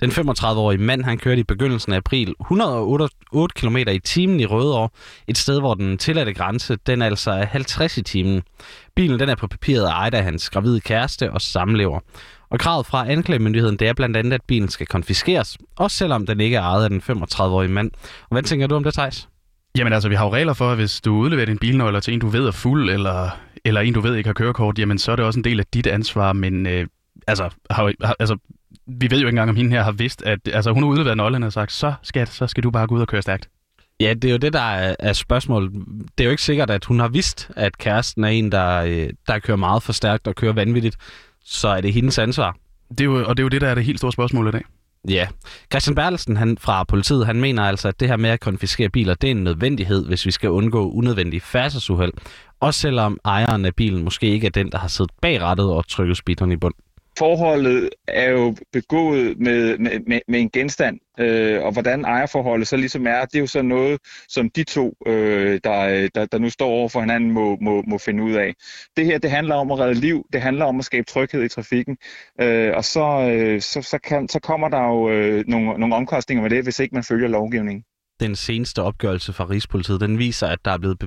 Den 0.00 0.10
35-årige 0.10 0.80
mand 0.80 1.04
han 1.04 1.18
kørte 1.18 1.40
i 1.40 1.44
begyndelsen 1.44 1.92
af 1.92 1.96
april 1.96 2.34
108 2.40 3.14
km 3.54 3.76
i 3.76 3.98
timen 3.98 4.40
i 4.40 4.46
Rødovre, 4.46 4.88
et 5.28 5.38
sted, 5.38 5.60
hvor 5.60 5.74
den 5.74 5.98
tilladte 5.98 6.34
grænse 6.34 6.76
den 6.86 7.02
altså 7.02 7.30
er 7.30 7.44
50 7.44 7.98
i 7.98 8.02
timen. 8.02 8.42
Bilen 8.96 9.20
den 9.20 9.28
er 9.28 9.34
på 9.34 9.46
papiret 9.46 9.88
ejet 9.88 10.14
af 10.14 10.24
hans 10.24 10.50
gravide 10.50 10.80
kæreste 10.80 11.32
og 11.32 11.40
samlever. 11.40 12.00
Og 12.50 12.58
kravet 12.58 12.86
fra 12.86 13.10
anklagemyndigheden 13.10 13.76
det 13.76 13.88
er 13.88 13.92
blandt 13.92 14.16
andet, 14.16 14.32
at 14.32 14.42
bilen 14.42 14.68
skal 14.68 14.86
konfiskeres, 14.86 15.58
også 15.76 15.96
selvom 15.96 16.26
den 16.26 16.40
ikke 16.40 16.56
er 16.56 16.62
ejet 16.62 16.84
af 16.84 16.90
den 16.90 17.00
35-årige 17.00 17.70
mand. 17.70 17.90
Og 18.22 18.34
hvad 18.34 18.42
tænker 18.42 18.66
du 18.66 18.74
om 18.74 18.84
det, 18.84 18.94
Thijs? 18.94 19.28
Jamen 19.78 19.92
altså, 19.92 20.08
vi 20.08 20.14
har 20.14 20.24
jo 20.24 20.32
regler 20.32 20.52
for, 20.52 20.70
at 20.70 20.76
hvis 20.76 21.00
du 21.00 21.14
udleverer 21.14 21.46
din 21.46 21.58
bilnøgler 21.58 22.00
til 22.00 22.14
en, 22.14 22.20
du 22.20 22.28
ved 22.28 22.46
er 22.46 22.50
fuld, 22.50 22.90
eller, 22.90 23.40
eller 23.64 23.80
en, 23.80 23.94
du 23.94 24.00
ved 24.00 24.14
ikke 24.14 24.28
har 24.28 24.34
kørekort, 24.34 24.78
jamen 24.78 24.98
så 24.98 25.12
er 25.12 25.16
det 25.16 25.24
også 25.24 25.40
en 25.40 25.44
del 25.44 25.60
af 25.60 25.66
dit 25.74 25.86
ansvar, 25.86 26.32
men 26.32 26.66
øh, 26.66 26.86
altså, 27.26 27.50
har, 27.70 27.92
har, 28.02 28.16
altså, 28.18 28.36
vi 28.86 29.10
ved 29.10 29.18
jo 29.18 29.26
ikke 29.26 29.28
engang, 29.28 29.50
om 29.50 29.56
hende 29.56 29.70
her 29.70 29.82
har 29.82 29.92
vidst, 29.92 30.22
at 30.22 30.38
altså, 30.52 30.72
hun 30.72 30.82
har 30.82 30.90
udleveret 30.90 31.16
nøglerne 31.16 31.46
og 31.46 31.52
sagt, 31.52 31.72
så 31.72 31.94
skat, 32.02 32.28
så 32.28 32.46
skal 32.46 32.62
du 32.62 32.70
bare 32.70 32.86
gå 32.86 32.94
ud 32.94 33.00
og 33.00 33.08
køre 33.08 33.22
stærkt. 33.22 33.48
Ja, 34.00 34.14
det 34.14 34.24
er 34.24 34.32
jo 34.32 34.38
det, 34.38 34.52
der 34.52 34.60
er, 34.60 34.96
er 34.98 35.12
spørgsmålet. 35.12 35.72
Det 36.18 36.20
er 36.20 36.24
jo 36.24 36.30
ikke 36.30 36.42
sikkert, 36.42 36.70
at 36.70 36.84
hun 36.84 37.00
har 37.00 37.08
vidst, 37.08 37.50
at 37.56 37.78
kæresten 37.78 38.24
er 38.24 38.28
en, 38.28 38.52
der, 38.52 38.82
øh, 38.82 39.08
der 39.26 39.38
kører 39.38 39.56
meget 39.56 39.82
for 39.82 39.92
stærkt 39.92 40.28
og 40.28 40.34
kører 40.34 40.52
vanvittigt. 40.52 40.96
Så 41.44 41.68
er 41.68 41.80
det 41.80 41.92
hendes 41.92 42.18
ansvar. 42.18 42.56
Det 42.90 43.00
er 43.00 43.04
jo, 43.04 43.24
og 43.26 43.36
det 43.36 43.42
er 43.42 43.44
jo 43.44 43.48
det, 43.48 43.60
der 43.60 43.68
er 43.68 43.74
det 43.74 43.84
helt 43.84 43.98
store 43.98 44.12
spørgsmål 44.12 44.48
i 44.48 44.50
dag. 44.50 44.62
Ja. 45.08 45.28
Christian 45.72 45.94
Bertelsen 45.94 46.36
han, 46.36 46.58
fra 46.58 46.84
politiet, 46.84 47.26
han 47.26 47.40
mener 47.40 47.62
altså, 47.62 47.88
at 47.88 48.00
det 48.00 48.08
her 48.08 48.16
med 48.16 48.30
at 48.30 48.40
konfiskere 48.40 48.88
biler, 48.88 49.14
det 49.14 49.26
er 49.26 49.30
en 49.30 49.44
nødvendighed, 49.44 50.06
hvis 50.06 50.26
vi 50.26 50.30
skal 50.30 50.50
undgå 50.50 50.90
unødvendige 50.90 51.40
færdselsuheld. 51.40 52.12
Også 52.60 52.80
selvom 52.80 53.18
ejeren 53.24 53.64
af 53.64 53.74
bilen 53.74 54.04
måske 54.04 54.26
ikke 54.26 54.46
er 54.46 54.50
den, 54.50 54.72
der 54.72 54.78
har 54.78 54.88
siddet 54.88 55.12
bag 55.22 55.40
rattet 55.40 55.66
og 55.66 55.88
trykket 55.88 56.16
speederen 56.16 56.52
i 56.52 56.56
bund. 56.56 56.74
Forholdet 57.20 57.90
er 58.08 58.30
jo 58.30 58.56
begået 58.72 59.38
med, 59.38 59.78
med, 59.78 60.00
med, 60.06 60.20
med 60.28 60.40
en 60.40 60.50
genstand, 60.50 60.98
øh, 61.18 61.62
og 61.62 61.72
hvordan 61.72 62.04
ejerforholdet 62.04 62.68
så 62.68 62.76
ligesom 62.76 63.06
er, 63.06 63.24
det 63.24 63.34
er 63.34 63.40
jo 63.40 63.46
så 63.46 63.62
noget, 63.62 64.00
som 64.28 64.50
de 64.50 64.64
to, 64.64 64.94
øh, 65.06 65.60
der, 65.64 66.08
der, 66.14 66.26
der 66.26 66.38
nu 66.38 66.50
står 66.50 66.68
over 66.68 66.88
for 66.88 67.00
hinanden, 67.00 67.30
må, 67.30 67.56
må, 67.60 67.82
må 67.86 67.98
finde 67.98 68.22
ud 68.22 68.32
af. 68.32 68.54
Det 68.96 69.06
her, 69.06 69.18
det 69.18 69.30
handler 69.30 69.54
om 69.54 69.70
at 69.70 69.78
redde 69.78 69.94
liv, 69.94 70.26
det 70.32 70.40
handler 70.40 70.64
om 70.64 70.78
at 70.78 70.84
skabe 70.84 71.06
tryghed 71.06 71.44
i 71.44 71.48
trafikken, 71.48 71.96
øh, 72.40 72.72
og 72.76 72.84
så, 72.84 73.30
øh, 73.32 73.60
så, 73.60 73.82
så, 73.82 73.98
kan, 73.98 74.28
så 74.28 74.40
kommer 74.40 74.68
der 74.68 74.82
jo 74.82 75.10
øh, 75.10 75.44
nogle, 75.48 75.78
nogle 75.78 75.94
omkostninger 75.94 76.42
med 76.42 76.50
det, 76.50 76.62
hvis 76.62 76.78
ikke 76.78 76.94
man 76.94 77.04
følger 77.04 77.28
lovgivningen. 77.28 77.84
Den 78.20 78.36
seneste 78.36 78.82
opgørelse 78.82 79.32
fra 79.32 79.44
Rigspolitiet, 79.44 80.00
den 80.00 80.18
viser, 80.18 80.46
at 80.46 80.58
der 80.64 80.70
er 80.70 80.78
blevet 80.78 80.98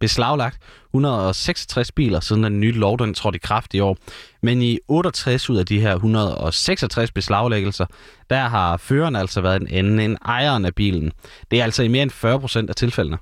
beslaglagt 0.00 0.58
166 0.94 1.92
biler, 1.92 2.20
siden 2.20 2.42
den 2.42 2.60
nye 2.60 2.72
lov 2.72 2.98
den 2.98 3.14
trådte 3.14 3.36
i 3.36 3.40
kraft 3.44 3.74
i 3.74 3.80
år. 3.80 3.96
Men 4.42 4.62
i 4.62 4.78
68 4.88 5.50
ud 5.50 5.56
af 5.56 5.66
de 5.66 5.80
her 5.80 5.94
166 5.94 7.12
beslaglæggelser, 7.12 7.86
der 8.30 8.48
har 8.48 8.76
føreren 8.76 9.16
altså 9.16 9.40
været 9.40 9.62
en 9.62 9.68
anden 9.68 10.00
end 10.00 10.16
ejeren 10.24 10.64
af 10.64 10.74
bilen. 10.74 11.12
Det 11.50 11.60
er 11.60 11.64
altså 11.64 11.82
i 11.82 11.88
mere 11.88 12.02
end 12.02 12.10
40 12.10 12.40
procent 12.40 12.70
af 12.70 12.76
tilfældene. 12.76 13.18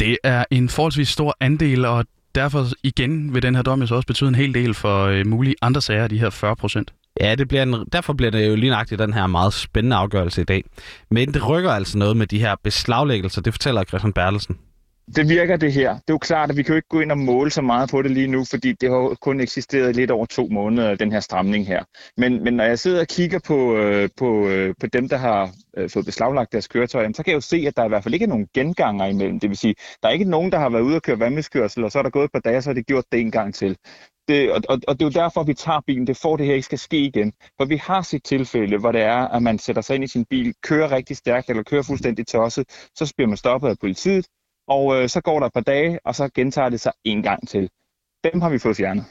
Det 0.00 0.18
er 0.24 0.44
en 0.50 0.68
forholdsvis 0.68 1.08
stor 1.08 1.36
andel, 1.40 1.84
og 1.84 2.04
derfor 2.34 2.66
igen 2.82 3.34
vil 3.34 3.42
den 3.42 3.54
her 3.54 3.62
dom 3.62 3.80
jo 3.80 3.86
så 3.86 3.94
også 3.94 4.06
betyde 4.06 4.28
en 4.28 4.34
hel 4.34 4.54
del 4.54 4.74
for 4.74 5.04
øh, 5.04 5.26
mulige 5.26 5.54
andre 5.62 5.80
sager, 5.80 6.08
de 6.08 6.18
her 6.18 6.30
40 6.30 6.56
procent. 6.56 6.92
Ja, 7.20 7.34
det 7.34 7.48
bliver 7.48 7.62
en, 7.62 7.86
derfor 7.92 8.12
bliver 8.12 8.30
det 8.30 8.48
jo 8.48 8.54
lige 8.54 8.70
nøjagtigt 8.70 8.98
den 8.98 9.14
her 9.14 9.26
meget 9.26 9.52
spændende 9.52 9.96
afgørelse 9.96 10.40
i 10.40 10.44
dag. 10.44 10.64
Men 11.10 11.34
det 11.34 11.48
rykker 11.48 11.70
altså 11.70 11.98
noget 11.98 12.16
med 12.16 12.26
de 12.26 12.38
her 12.38 12.56
beslaglæggelser, 12.64 13.42
det 13.42 13.54
fortæller 13.54 13.84
Christian 13.84 14.12
Bertelsen. 14.12 14.58
Det 15.16 15.28
virker 15.28 15.56
det 15.56 15.72
her. 15.72 15.92
Det 15.92 15.98
er 16.08 16.12
jo 16.12 16.18
klart, 16.18 16.50
at 16.50 16.56
vi 16.56 16.62
kan 16.62 16.72
jo 16.72 16.76
ikke 16.76 16.88
gå 16.88 17.00
ind 17.00 17.12
og 17.12 17.18
måle 17.18 17.50
så 17.50 17.62
meget 17.62 17.90
på 17.90 18.02
det 18.02 18.10
lige 18.10 18.26
nu, 18.26 18.44
fordi 18.44 18.72
det 18.72 18.90
har 18.90 19.16
kun 19.20 19.40
eksisteret 19.40 19.96
lidt 19.96 20.10
over 20.10 20.26
to 20.26 20.48
måneder, 20.50 20.94
den 20.94 21.12
her 21.12 21.20
stramning 21.20 21.66
her. 21.66 21.84
Men, 22.16 22.44
men 22.44 22.54
når 22.54 22.64
jeg 22.64 22.78
sidder 22.78 23.00
og 23.00 23.06
kigger 23.06 23.38
på, 23.46 23.76
øh, 23.76 24.08
på, 24.16 24.48
øh, 24.48 24.74
på 24.80 24.86
dem, 24.86 25.08
der 25.08 25.16
har 25.16 25.50
øh, 25.76 25.90
fået 25.90 26.04
beslaglagt 26.04 26.52
deres 26.52 26.68
køretøj, 26.68 27.02
jamen, 27.02 27.14
så 27.14 27.22
kan 27.22 27.30
jeg 27.30 27.36
jo 27.36 27.40
se, 27.40 27.64
at 27.66 27.76
der 27.76 27.84
i 27.84 27.88
hvert 27.88 28.02
fald 28.02 28.14
ikke 28.14 28.24
er 28.24 28.28
nogen 28.28 28.48
genganger 28.54 29.06
imellem. 29.06 29.40
Det 29.40 29.50
vil 29.50 29.56
sige, 29.56 29.74
der 30.02 30.08
er 30.08 30.12
ikke 30.12 30.24
nogen, 30.24 30.52
der 30.52 30.58
har 30.58 30.70
været 30.70 30.82
ude 30.82 30.96
og 30.96 31.02
køre 31.02 31.20
vandmiskørsel, 31.20 31.84
og 31.84 31.92
så 31.92 31.98
er 31.98 32.02
der 32.02 32.10
gået 32.10 32.24
et 32.24 32.32
par 32.32 32.40
dage, 32.40 32.62
så 32.62 32.70
har 32.70 32.74
de 32.74 32.82
gjort 32.82 33.04
det 33.12 33.20
en 33.20 33.30
gang 33.30 33.54
til. 33.54 33.76
Det, 34.28 34.52
og, 34.52 34.62
og, 34.68 34.80
og 34.88 35.00
det 35.00 35.02
er 35.06 35.10
jo 35.10 35.22
derfor, 35.24 35.42
vi 35.42 35.54
tager 35.54 35.80
bilen. 35.86 36.06
Det 36.06 36.16
får 36.16 36.36
det 36.36 36.46
her 36.46 36.54
ikke 36.54 36.64
skal 36.64 36.78
ske 36.78 36.98
igen. 36.98 37.32
For 37.56 37.64
vi 37.64 37.76
har 37.76 38.02
set 38.02 38.24
tilfælde, 38.24 38.78
hvor 38.78 38.92
det 38.92 39.00
er, 39.00 39.28
at 39.28 39.42
man 39.42 39.58
sætter 39.58 39.82
sig 39.82 39.94
ind 39.94 40.04
i 40.04 40.06
sin 40.06 40.24
bil, 40.24 40.54
kører 40.62 40.92
rigtig 40.92 41.16
stærkt 41.16 41.50
eller 41.50 41.62
kører 41.62 41.82
fuldstændig 41.82 42.26
tosset, 42.26 42.64
så 42.94 43.12
bliver 43.16 43.28
man 43.28 43.36
stoppet 43.36 43.68
af 43.68 43.78
politiet, 43.80 44.26
og 44.68 45.02
øh, 45.02 45.08
så 45.08 45.20
går 45.20 45.38
der 45.40 45.46
et 45.46 45.52
par 45.52 45.60
dage, 45.60 45.98
og 46.04 46.14
så 46.14 46.28
gentager 46.34 46.68
det 46.68 46.80
sig 46.80 46.92
en 47.04 47.22
gang 47.22 47.48
til. 47.48 47.70
Dem 48.24 48.40
har 48.40 48.50
vi 48.50 48.58
fået 48.58 48.76
fjernet. 48.76 49.04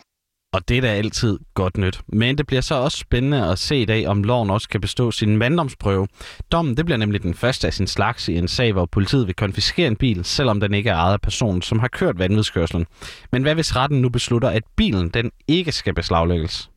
Og 0.54 0.70
det 0.70 0.78
er 0.78 0.82
da 0.82 0.88
altid 0.88 1.40
godt 1.54 1.78
nyt. 1.78 2.02
Men 2.08 2.38
det 2.38 2.48
bliver 2.48 2.62
så 2.62 2.76
også 2.76 2.98
spændende 2.98 3.52
at 3.52 3.60
se 3.60 3.82
i 3.82 3.86
dag, 3.86 4.08
om 4.08 4.24
loven 4.24 4.50
også 4.50 4.70
kan 4.70 4.82
bestå 4.82 5.12
sin 5.12 5.38
manddomsprøve. 5.38 6.08
Dommen 6.52 6.78
det 6.78 6.86
bliver 6.86 6.98
nemlig 6.98 7.24
den 7.24 7.34
første 7.34 7.68
af 7.68 7.74
sin 7.74 7.88
slags 7.88 8.28
i 8.28 8.38
en 8.38 8.48
sag, 8.48 8.74
hvor 8.74 8.86
politiet 8.86 9.28
vil 9.28 9.36
konfiskere 9.36 9.88
en 9.88 9.96
bil, 9.96 10.26
selvom 10.26 10.60
den 10.60 10.74
ikke 10.74 10.90
er 10.90 10.96
ejet 10.96 11.14
af 11.14 11.22
personen, 11.22 11.62
som 11.62 11.80
har 11.80 11.88
kørt 11.88 12.20
vanvidskørselen. 12.20 12.86
Men 13.32 13.42
hvad 13.42 13.56
hvis 13.56 13.76
retten 13.76 14.02
nu 14.02 14.10
beslutter, 14.10 14.50
at 14.50 14.64
bilen 14.76 15.10
den 15.10 15.32
ikke 15.48 15.72
skal 15.72 15.94
beslaglægges? 15.94 16.70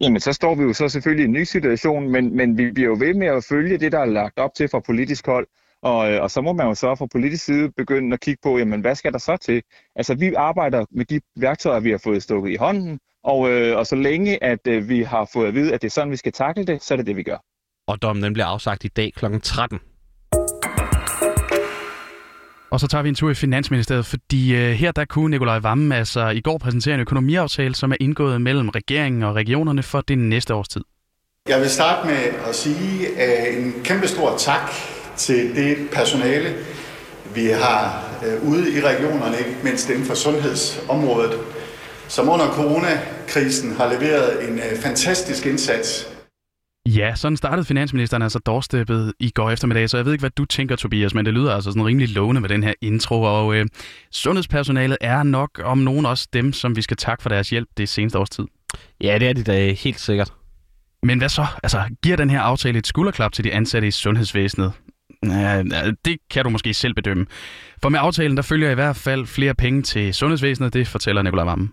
Jamen, 0.00 0.20
så 0.20 0.32
står 0.32 0.54
vi 0.54 0.62
jo 0.62 0.72
så 0.72 0.88
selvfølgelig 0.88 1.22
i 1.22 1.28
en 1.28 1.32
ny 1.32 1.44
situation, 1.44 2.08
men, 2.12 2.36
men 2.36 2.58
vi 2.58 2.70
bliver 2.72 2.88
jo 2.88 2.96
ved 2.98 3.14
med 3.14 3.26
at 3.26 3.44
følge 3.44 3.78
det, 3.78 3.92
der 3.92 3.98
er 3.98 4.04
lagt 4.04 4.38
op 4.38 4.50
til 4.56 4.68
fra 4.68 4.80
politisk 4.80 5.26
hold. 5.26 5.46
Og, 5.82 6.12
øh, 6.12 6.22
og 6.22 6.30
så 6.30 6.40
må 6.40 6.52
man 6.52 6.66
jo 6.66 6.74
så 6.74 6.94
fra 6.94 7.06
politisk 7.06 7.44
side 7.44 7.72
begynde 7.76 8.14
at 8.14 8.20
kigge 8.20 8.40
på, 8.42 8.58
jamen 8.58 8.80
hvad 8.80 8.94
skal 8.94 9.12
der 9.12 9.18
så 9.18 9.36
til? 9.36 9.62
Altså 9.96 10.14
vi 10.14 10.34
arbejder 10.34 10.84
med 10.90 11.04
de 11.04 11.20
værktøjer, 11.36 11.80
vi 11.80 11.90
har 11.90 12.00
fået 12.04 12.22
stukket 12.22 12.50
i 12.50 12.56
hånden, 12.56 12.98
og, 13.24 13.50
øh, 13.50 13.76
og 13.76 13.86
så 13.86 13.96
længe 13.96 14.44
at 14.44 14.66
øh, 14.66 14.88
vi 14.88 15.02
har 15.02 15.30
fået 15.32 15.48
at 15.48 15.54
vide, 15.54 15.74
at 15.74 15.82
det 15.82 15.88
er 15.88 15.92
sådan, 15.92 16.10
vi 16.10 16.16
skal 16.16 16.32
takle 16.32 16.64
det, 16.64 16.82
så 16.82 16.94
er 16.94 16.96
det 16.96 17.06
det, 17.06 17.16
vi 17.16 17.22
gør. 17.22 17.36
Og 17.86 18.02
dommen 18.02 18.22
den 18.22 18.32
bliver 18.32 18.46
afsagt 18.46 18.84
i 18.84 18.88
dag 18.88 19.12
kl. 19.16 19.24
13. 19.42 19.78
Og 22.70 22.80
så 22.80 22.88
tager 22.88 23.02
vi 23.02 23.08
en 23.08 23.14
tur 23.14 23.30
i 23.30 23.34
Finansministeriet, 23.34 24.06
fordi 24.06 24.54
øh, 24.54 24.70
her 24.72 24.92
der 24.92 25.04
kunne 25.04 25.30
Nikolaj 25.30 25.58
Vammen 25.58 25.92
altså 25.92 26.28
i 26.28 26.40
går 26.40 26.58
præsentere 26.58 26.94
en 26.94 27.00
økonomiaftale, 27.00 27.74
som 27.74 27.92
er 27.92 27.96
indgået 28.00 28.40
mellem 28.40 28.68
regeringen 28.68 29.22
og 29.22 29.34
regionerne 29.34 29.82
for 29.82 30.00
det 30.00 30.18
næste 30.18 30.54
års 30.54 30.68
tid. 30.68 30.80
Jeg 31.48 31.60
vil 31.60 31.70
starte 31.70 32.06
med 32.06 32.16
at 32.48 32.54
sige 32.54 33.08
uh, 33.12 33.64
en 33.64 33.84
kæmpe 33.84 34.08
stor 34.08 34.36
tak 34.38 34.70
til 35.18 35.56
det 35.56 35.76
personale, 35.92 36.54
vi 37.34 37.46
har 37.46 38.04
uh, 38.22 38.50
ude 38.50 38.78
i 38.78 38.80
regionerne, 38.80 39.38
ikke 39.38 39.56
mindst 39.64 39.90
inden 39.90 40.04
for 40.04 40.14
sundhedsområdet, 40.14 41.38
som 42.08 42.28
under 42.28 42.46
coronakrisen 42.46 43.76
har 43.76 43.92
leveret 43.92 44.48
en 44.48 44.54
uh, 44.54 44.78
fantastisk 44.82 45.46
indsats. 45.46 46.08
Ja, 46.86 47.14
sådan 47.14 47.36
startede 47.36 47.64
finansministeren 47.64 48.22
altså 48.22 48.38
doorsteppet 48.38 49.12
i 49.20 49.30
går 49.30 49.50
eftermiddag, 49.50 49.90
så 49.90 49.96
jeg 49.96 50.04
ved 50.04 50.12
ikke, 50.12 50.22
hvad 50.22 50.30
du 50.30 50.44
tænker, 50.44 50.76
Tobias, 50.76 51.14
men 51.14 51.24
det 51.24 51.34
lyder 51.34 51.54
altså 51.54 51.70
sådan 51.70 51.86
rimelig 51.86 52.08
lovende 52.08 52.40
med 52.40 52.48
den 52.48 52.62
her 52.62 52.72
intro, 52.80 53.22
og 53.22 53.54
øh, 53.54 53.66
sundhedspersonalet 54.12 54.98
er 55.00 55.22
nok 55.22 55.50
om 55.64 55.78
nogen 55.78 56.06
også 56.06 56.28
dem, 56.32 56.52
som 56.52 56.76
vi 56.76 56.82
skal 56.82 56.96
takke 56.96 57.22
for 57.22 57.28
deres 57.28 57.50
hjælp 57.50 57.68
det 57.76 57.88
seneste 57.88 58.18
års 58.18 58.30
tid. 58.30 58.44
Ja, 59.00 59.18
det 59.18 59.28
er 59.28 59.32
de 59.32 59.42
da 59.42 59.72
helt 59.72 60.00
sikkert. 60.00 60.32
Men 61.02 61.18
hvad 61.18 61.28
så? 61.28 61.46
Altså, 61.62 61.82
giver 62.02 62.16
den 62.16 62.30
her 62.30 62.40
aftale 62.40 62.78
et 62.78 62.86
skulderklap 62.86 63.32
til 63.32 63.44
de 63.44 63.52
ansatte 63.52 63.88
i 63.88 63.90
sundhedsvæsenet? 63.90 64.72
Ja, 65.26 65.62
det 66.04 66.16
kan 66.30 66.44
du 66.44 66.50
måske 66.50 66.74
selv 66.74 66.94
bedømme. 66.94 67.26
For 67.82 67.88
med 67.88 67.98
aftalen, 68.02 68.36
der 68.36 68.42
følger 68.42 68.70
i 68.70 68.74
hvert 68.74 68.96
fald 68.96 69.26
flere 69.26 69.54
penge 69.54 69.82
til 69.82 70.14
sundhedsvæsenet, 70.14 70.74
det 70.74 70.88
fortæller 70.88 71.22
Nicolai 71.22 71.44
Vammen. 71.44 71.72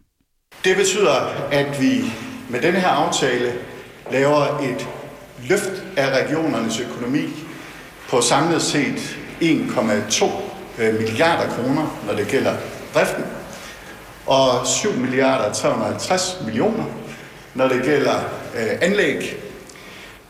Det 0.64 0.78
betyder, 0.78 1.16
at 1.52 1.82
vi 1.82 2.04
med 2.50 2.62
denne 2.62 2.80
her 2.80 2.88
aftale 2.88 3.54
laver 4.12 4.60
et 4.60 4.88
løft 5.50 5.84
af 5.98 6.24
regionernes 6.24 6.80
økonomi 6.80 7.30
på 8.10 8.22
samlet 8.22 8.62
set 8.62 9.18
1,2 9.42 10.26
øh, 10.80 10.94
milliarder 10.94 11.50
kroner, 11.50 12.02
når 12.08 12.14
det 12.16 12.28
gælder 12.28 12.56
driften, 12.94 13.24
og 14.26 14.68
7 14.68 14.94
milliarder 14.94 15.54
350 15.54 16.38
millioner, 16.46 16.86
når 17.54 17.68
det 17.68 17.84
gælder 17.84 18.16
øh, 18.58 18.70
anlæg. 18.82 19.36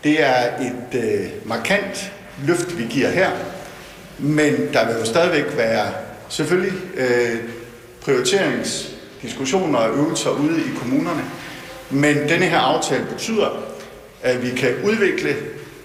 Det 0.04 0.24
er 0.24 0.58
et 0.62 1.04
øh, 1.04 1.48
markant 1.48 2.14
løft, 2.44 2.78
vi 2.78 2.84
giver 2.90 3.10
her, 3.10 3.30
men 4.20 4.54
der 4.74 4.88
vil 4.88 4.96
jo 5.00 5.06
stadigvæk 5.06 5.58
være 5.58 5.88
selvfølgelig 6.30 6.74
øh, 6.98 7.38
prioriteringsdiskussioner 8.02 9.80
og 9.80 9.98
øvelser 9.98 10.30
ude 10.30 10.60
i 10.60 10.70
kommunerne, 10.82 11.22
men 11.90 12.16
denne 12.30 12.46
her 12.46 12.60
aftale 12.60 13.06
betyder, 13.06 13.50
at 14.22 14.44
vi 14.44 14.50
kan 14.50 14.74
udvikle 14.84 15.36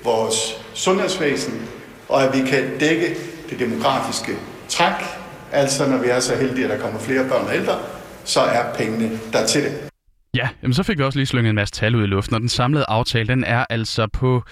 vores 0.05 0.37
sundhedsvæsen, 0.75 1.63
og 2.09 2.25
at 2.25 2.39
vi 2.39 2.49
kan 2.49 2.79
dække 2.81 3.17
det 3.51 3.59
demografiske 3.59 4.33
træk. 4.69 5.05
Altså 5.53 5.87
når 5.89 5.99
vi 5.99 6.09
er 6.09 6.21
så 6.21 6.37
heldige, 6.37 6.65
at 6.65 6.71
der 6.71 6.79
kommer 6.79 7.01
flere 7.01 7.29
børn 7.29 7.47
og 7.47 7.55
ældre, 7.55 7.79
så 8.25 8.41
er 8.41 8.75
pengene 8.75 9.21
der 9.33 9.47
til 9.47 9.63
det. 9.63 9.73
Ja, 10.35 10.49
jamen 10.63 10.75
så 10.75 10.83
fik 10.83 10.99
vi 10.99 11.05
også 11.05 11.19
lige 11.19 11.27
slynget 11.27 11.51
en 11.51 11.55
masse 11.55 11.75
tal 11.75 11.97
ud 11.97 12.03
i 12.03 12.07
luften, 12.07 12.35
og 12.35 12.41
den 12.41 12.49
samlede 12.49 12.85
aftale, 12.89 13.29
den 13.29 13.45
er 13.45 13.65
altså 13.71 14.07
på 14.13 14.43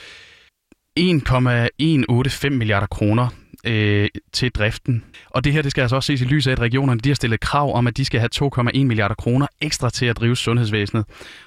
1,185 0.98 2.54
milliarder 2.54 2.86
kroner 2.86 3.28
øh, 3.64 4.08
til 4.32 4.50
driften. 4.50 5.04
Og 5.30 5.44
det 5.44 5.52
her 5.52 5.62
det 5.62 5.70
skal 5.70 5.82
altså 5.82 5.96
også 5.96 6.06
ses 6.06 6.20
i 6.20 6.24
lyset 6.24 6.50
af, 6.50 6.54
at 6.54 6.60
regionerne 6.60 7.00
de 7.00 7.08
har 7.08 7.14
stillet 7.14 7.40
krav 7.40 7.74
om, 7.74 7.86
at 7.86 7.96
de 7.96 8.04
skal 8.04 8.20
have 8.20 8.30
2,1 8.34 8.84
milliarder 8.84 9.14
kroner 9.14 9.46
ekstra 9.60 9.90
til 9.90 10.06
at 10.06 10.16
drive 10.16 10.36
sundhedsvæsenet. 10.36 11.04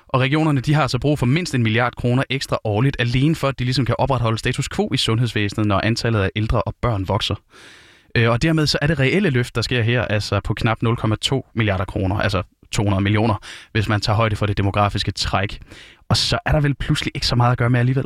Og 0.08 0.20
regionerne 0.22 0.62
de 0.62 0.74
har 0.74 0.82
altså 0.82 1.00
brug 1.00 1.20
for 1.20 1.26
mindst 1.26 1.56
en 1.56 1.64
milliard 1.64 1.96
kroner 1.96 2.24
ekstra 2.30 2.58
årligt, 2.64 2.96
alene 3.00 3.36
for 3.36 3.48
at 3.48 3.60
de 3.60 3.64
ligesom 3.64 3.86
kan 3.86 3.96
opretholde 3.98 4.38
status 4.38 4.70
quo 4.70 4.90
i 4.94 4.98
sundhedsvæsenet, 4.98 5.68
når 5.68 5.82
antallet 5.84 6.20
af 6.20 6.30
ældre 6.36 6.62
og 6.62 6.76
børn 6.82 7.08
vokser. 7.08 7.36
Øh, 8.16 8.30
og 8.30 8.42
dermed 8.42 8.68
så 8.68 8.78
er 8.82 8.88
det 8.88 9.00
reelle 9.00 9.30
løft, 9.30 9.56
der 9.56 9.62
sker 9.62 9.82
her, 9.82 10.02
altså 10.02 10.40
på 10.44 10.54
knap 10.54 10.78
0,2 10.84 11.52
milliarder 11.56 11.86
kroner, 11.86 12.16
altså 12.16 12.44
200 12.72 13.04
millioner, 13.04 13.36
hvis 13.72 13.88
man 13.88 14.02
tager 14.02 14.18
højde 14.18 14.36
for 14.36 14.46
det 14.46 14.58
demografiske 14.58 15.12
træk. 15.12 15.60
Og 16.10 16.18
så 16.18 16.40
er 16.46 16.52
der 16.52 16.60
vel 16.60 16.74
pludselig 16.74 17.12
ikke 17.16 17.28
så 17.28 17.36
meget 17.36 17.52
at 17.52 17.58
gøre 17.58 17.70
med 17.70 17.80
alligevel. 17.80 18.06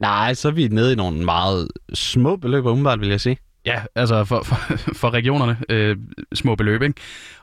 Nej, 0.00 0.34
så 0.34 0.48
er 0.48 0.52
vi 0.52 0.68
nede 0.68 0.92
i 0.92 0.96
nogle 0.96 1.24
meget 1.24 1.68
små 1.94 2.36
beløb, 2.36 2.66
umiddelbart 2.66 3.00
vil 3.00 3.08
jeg 3.08 3.20
sige. 3.20 3.38
Ja, 3.66 3.80
altså 3.94 4.24
for, 4.24 4.42
for, 4.42 4.56
for 4.94 5.10
regionerne 5.10 5.56
øh, 5.68 5.96
små 6.34 6.54
beløb, 6.54 6.82
ikke? 6.82 6.94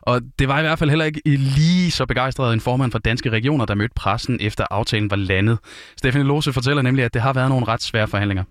Og 0.02 0.22
det 0.40 0.48
var 0.48 0.60
i 0.60 0.62
hvert 0.62 0.80
fald 0.80 0.90
heller 0.90 1.06
ikke 1.06 1.22
lige 1.26 1.92
så 1.92 2.06
begejstret 2.06 2.54
en 2.54 2.62
formand 2.62 2.92
for 2.92 3.00
danske 3.00 3.30
regioner, 3.30 3.66
der 3.66 3.76
mødte 3.76 3.94
pressen 3.96 4.38
efter 4.42 4.66
aftalen 4.72 5.12
var 5.12 5.16
landet. 5.18 5.58
Stefanie 5.98 6.28
Lose 6.28 6.54
fortæller 6.54 6.82
nemlig, 6.82 7.06
at 7.06 7.14
det 7.14 7.22
har 7.22 7.34
været 7.34 7.50
nogle 7.50 7.68
ret 7.68 7.84
svære 7.84 8.08
forhandlinger. 8.08 8.44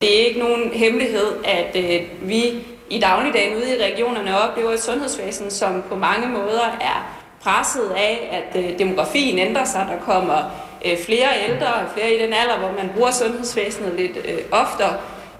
Det 0.00 0.20
er 0.20 0.26
ikke 0.26 0.40
nogen 0.40 0.70
hemmelighed, 0.74 1.26
at 1.44 1.76
øh, 1.76 2.28
vi 2.28 2.42
i 2.90 3.00
dagligdagen 3.00 3.56
ude 3.56 3.76
i 3.76 3.82
regionerne 3.92 4.38
oplever 4.38 4.70
et 4.70 4.80
sundhedsvæsen, 4.80 5.50
som 5.50 5.82
på 5.88 5.96
mange 5.96 6.28
måder 6.28 6.78
er 6.80 7.20
presset 7.42 7.90
af, 7.96 8.28
at 8.32 8.64
øh, 8.64 8.78
demografien 8.78 9.38
ændrer 9.38 9.64
sig. 9.64 9.86
Der 9.90 10.04
kommer 10.04 10.50
Øh, 10.84 10.98
flere 11.06 11.28
ældre, 11.48 11.72
flere 11.94 12.14
i 12.14 12.18
den 12.22 12.32
alder, 12.32 12.58
hvor 12.58 12.72
man 12.72 12.90
bruger 12.94 13.10
sundhedsvæsenet 13.10 13.94
lidt 13.96 14.16
øh, 14.16 14.38
oftere. 14.50 14.96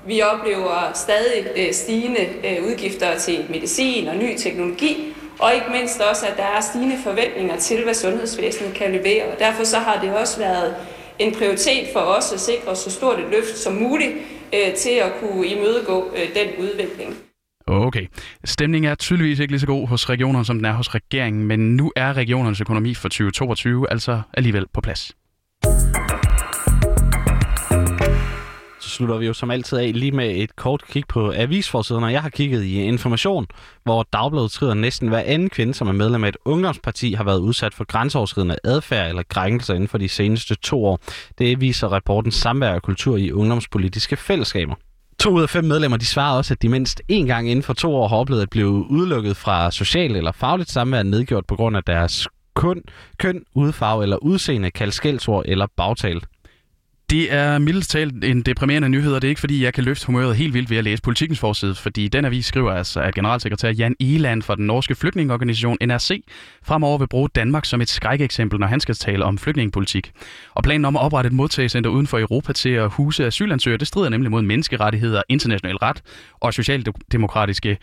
Vi 0.06 0.22
oplever 0.22 0.90
stadig 0.94 1.46
øh, 1.56 1.72
stigende 1.72 2.26
udgifter 2.66 3.18
til 3.18 3.44
medicin 3.50 4.08
og 4.08 4.16
ny 4.16 4.36
teknologi, 4.36 5.14
og 5.38 5.54
ikke 5.54 5.66
mindst 5.70 6.00
også, 6.00 6.26
at 6.26 6.36
der 6.36 6.42
er 6.42 6.60
stigende 6.60 6.96
forventninger 7.04 7.56
til, 7.56 7.84
hvad 7.84 7.94
sundhedsvæsenet 7.94 8.74
kan 8.74 8.92
levere. 8.92 9.24
Og 9.32 9.38
derfor 9.38 9.64
så 9.64 9.78
har 9.78 10.00
det 10.00 10.12
også 10.14 10.38
været 10.38 10.74
en 11.18 11.34
prioritet 11.34 11.88
for 11.92 12.00
os 12.00 12.32
at 12.32 12.40
sikre 12.40 12.76
så 12.76 12.90
stort 12.90 13.18
et 13.18 13.24
løft 13.30 13.58
som 13.58 13.72
muligt 13.72 14.12
øh, 14.54 14.74
til 14.74 14.90
at 14.90 15.12
kunne 15.20 15.46
imødegå 15.46 16.12
øh, 16.16 16.34
den 16.34 16.64
udvikling. 16.64 17.16
Okay. 17.66 18.06
Stemningen 18.44 18.90
er 18.90 18.94
tydeligvis 18.94 19.38
ikke 19.38 19.52
lige 19.52 19.60
så 19.60 19.66
god 19.66 19.88
hos 19.88 20.08
regionerne, 20.08 20.44
som 20.44 20.56
den 20.56 20.64
er 20.64 20.72
hos 20.72 20.94
regeringen, 20.94 21.44
men 21.44 21.76
nu 21.76 21.92
er 21.96 22.16
regionernes 22.16 22.60
økonomi 22.60 22.94
for 22.94 23.08
2022 23.08 23.90
altså 23.90 24.22
alligevel 24.34 24.66
på 24.74 24.80
plads. 24.80 25.12
Så 28.80 28.88
slutter 28.88 29.16
vi 29.16 29.26
jo 29.26 29.32
som 29.32 29.50
altid 29.50 29.78
af 29.78 29.92
lige 29.94 30.12
med 30.12 30.36
et 30.36 30.56
kort 30.56 30.82
kig 30.88 31.04
på 31.08 31.32
avisforsiden, 31.36 32.04
og 32.04 32.12
Jeg 32.12 32.22
har 32.22 32.28
kigget 32.28 32.64
i 32.64 32.82
Information, 32.82 33.46
hvor 33.84 34.08
Dagbladet 34.12 34.50
skriver, 34.50 34.74
næsten 34.74 35.08
hver 35.08 35.22
anden 35.26 35.50
kvinde, 35.50 35.74
som 35.74 35.88
er 35.88 35.92
medlem 35.92 36.24
af 36.24 36.28
et 36.28 36.36
ungdomsparti, 36.44 37.12
har 37.12 37.24
været 37.24 37.38
udsat 37.38 37.74
for 37.74 37.84
grænseoverskridende 37.84 38.56
adfærd 38.64 39.08
eller 39.08 39.22
krænkelser 39.28 39.74
inden 39.74 39.88
for 39.88 39.98
de 39.98 40.08
seneste 40.08 40.54
to 40.54 40.84
år. 40.84 40.98
Det 41.38 41.60
viser 41.60 41.88
rapporten 41.88 42.32
Samvær 42.32 42.74
og 42.74 42.82
kultur 42.82 43.16
i 43.16 43.32
ungdomspolitiske 43.32 44.16
fællesskaber. 44.16 44.74
To 45.18 45.30
ud 45.30 45.42
af 45.42 45.50
fem 45.50 45.64
medlemmer 45.64 45.96
de 45.96 46.06
svarer 46.06 46.36
også, 46.36 46.54
at 46.54 46.62
de 46.62 46.68
mindst 46.68 47.02
én 47.12 47.26
gang 47.26 47.50
inden 47.50 47.62
for 47.62 47.72
to 47.72 47.94
år 47.94 48.08
har 48.08 48.16
oplevet 48.16 48.42
at 48.42 48.50
blive 48.50 48.90
udelukket 48.90 49.36
fra 49.36 49.70
social 49.70 50.16
eller 50.16 50.32
fagligt 50.32 50.70
samvær 50.70 51.02
nedgjort 51.02 51.46
på 51.46 51.56
grund 51.56 51.76
af 51.76 51.82
deres 51.84 52.28
kun, 52.60 52.82
køn, 53.18 53.42
udfarve 53.54 54.02
eller 54.02 54.16
udseende, 54.16 54.70
kaldt 54.70 54.94
skældsord 54.94 55.44
eller 55.46 55.66
bagtal. 55.76 56.20
Det 57.10 57.32
er 57.32 57.58
mildest 57.58 57.90
talt 57.90 58.24
en 58.24 58.42
deprimerende 58.42 58.88
nyhed, 58.88 59.14
og 59.14 59.22
det 59.22 59.28
er 59.28 59.30
ikke 59.30 59.40
fordi, 59.40 59.64
jeg 59.64 59.74
kan 59.74 59.84
løfte 59.84 60.06
humøret 60.06 60.36
helt 60.36 60.54
vildt 60.54 60.70
ved 60.70 60.76
at 60.78 60.84
læse 60.84 61.02
politikens 61.02 61.38
forside, 61.38 61.74
fordi 61.74 62.08
den 62.08 62.24
avis 62.24 62.46
skriver 62.46 62.72
altså, 62.72 63.00
at 63.00 63.14
generalsekretær 63.14 63.70
Jan 63.70 63.96
Eland 64.00 64.42
fra 64.42 64.56
den 64.56 64.66
norske 64.66 64.94
flygtningeorganisation 64.94 65.76
NRC 65.80 66.24
fremover 66.62 66.98
vil 66.98 67.08
bruge 67.08 67.28
Danmark 67.34 67.64
som 67.64 67.80
et 67.80 67.88
skrækeksempel, 67.88 68.60
når 68.60 68.66
han 68.66 68.80
skal 68.80 68.94
tale 68.94 69.24
om 69.24 69.38
flygtningepolitik. 69.38 70.12
Og 70.54 70.62
planen 70.62 70.84
om 70.84 70.96
at 70.96 71.02
oprette 71.02 71.28
et 71.28 71.34
modtagelsescenter 71.34 71.90
uden 71.90 72.06
for 72.06 72.18
Europa 72.18 72.52
til 72.52 72.70
at 72.70 72.90
huse 72.90 73.26
asylansøgere, 73.26 73.78
det 73.78 73.88
strider 73.88 74.08
nemlig 74.08 74.30
mod 74.30 74.42
menneskerettigheder, 74.42 75.22
international 75.28 75.76
ret 75.76 76.02
og 76.40 76.54
socialdemokratiske 76.54 77.78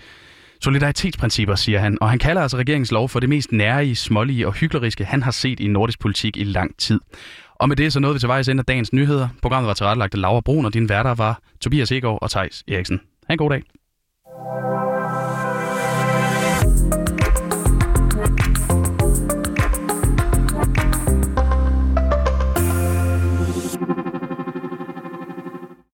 solidaritetsprincipper, 0.61 1.55
siger 1.55 1.79
han. 1.79 1.97
Og 2.01 2.09
han 2.09 2.19
kalder 2.19 2.41
altså 2.41 2.57
regeringens 2.57 2.91
lov 2.91 3.09
for 3.09 3.19
det 3.19 3.29
mest 3.29 3.51
nærige, 3.51 3.95
smålige 3.95 4.47
og 4.47 4.53
hykleriske, 4.53 5.05
han 5.05 5.23
har 5.23 5.31
set 5.31 5.59
i 5.59 5.67
nordisk 5.67 5.99
politik 5.99 6.37
i 6.37 6.43
lang 6.43 6.77
tid. 6.77 6.99
Og 7.55 7.69
med 7.69 7.75
det 7.75 7.93
så 7.93 7.99
nåede 7.99 8.15
vi 8.15 8.19
til 8.19 8.29
vejs 8.29 8.47
ende 8.47 8.61
af 8.61 8.65
dagens 8.65 8.93
nyheder. 8.93 9.27
Programmet 9.41 9.67
var 9.67 9.73
tilrettelagt 9.73 10.13
af 10.13 10.21
Laura 10.21 10.41
Brun, 10.41 10.65
og 10.65 10.73
din 10.73 10.89
værter 10.89 11.15
var 11.15 11.39
Tobias 11.61 11.91
Egaard 11.91 12.19
og 12.21 12.31
Tejs 12.31 12.63
Eriksen. 12.67 13.01
Ha' 13.27 13.33
en 13.33 13.37
god 13.37 13.49
dag. 13.49 13.61